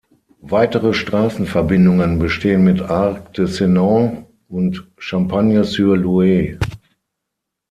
Weitere 0.49 0.95
Straßenverbindungen 0.95 2.17
bestehen 2.17 2.63
mit 2.63 2.81
Arc-et-Senans 2.81 4.25
und 4.47 4.89
Champagne-sur-Loue. 4.97 6.57